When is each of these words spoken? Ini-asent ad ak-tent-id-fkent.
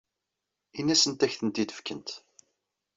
Ini-asent 0.79 1.23
ad 1.25 1.25
ak-tent-id-fkent. 1.31 2.09